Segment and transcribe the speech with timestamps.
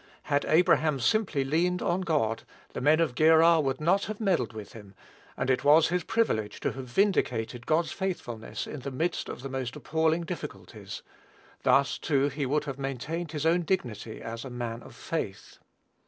[0.23, 2.41] Had Abraham simply leaned on God,
[2.73, 4.95] the men of Gerar would not have meddled with him;
[5.37, 9.49] and it was his privilege to have vindicated God's faithfulness in the midst of the
[9.49, 11.03] most appalling difficulties.
[11.61, 15.59] Thus, too, he would have maintained his own dignity as a man of faith.